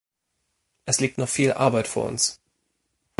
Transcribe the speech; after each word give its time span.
Es 0.85 0.99
liegt 0.99 1.19
noch 1.19 1.29
viel 1.29 1.53
Arbeit 1.53 1.87
vor 1.87 2.05
uns. 2.07 2.41